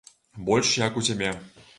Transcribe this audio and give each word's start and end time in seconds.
Больш 0.47 0.71
як 0.85 0.97
у 1.01 1.03
цябе. 1.09 1.29